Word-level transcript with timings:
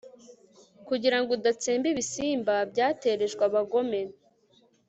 kugira 0.87 1.17
ngo 1.19 1.29
udatsemba 1.37 1.85
ibisimba 1.93 2.55
byatererejwe 2.71 3.41
abagome 3.49 3.99